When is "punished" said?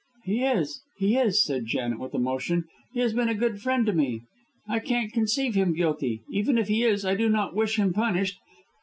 7.93-8.39